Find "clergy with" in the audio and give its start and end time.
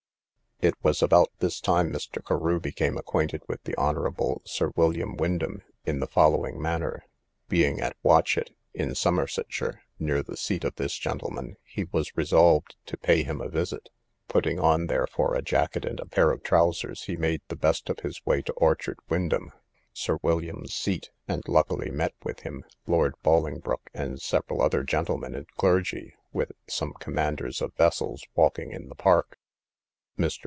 25.57-26.51